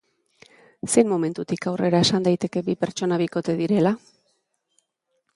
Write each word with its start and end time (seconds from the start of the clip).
Zein 0.93 1.09
momentutik 1.09 1.67
aurrera 1.71 1.99
esan 2.05 2.25
daiteke 2.27 2.63
bi 2.69 2.75
pertsona 2.85 3.19
bikote 3.23 3.55
direla? 3.61 3.93